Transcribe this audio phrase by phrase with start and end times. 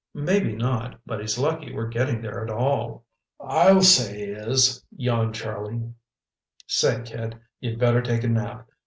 [0.15, 0.99] "Maybe not.
[1.05, 3.05] But he's lucky we're getting there at all."
[3.39, 5.93] "I'll say he is," yawned Charlie.
[6.65, 8.67] "Say, kid, you'd better take a nap.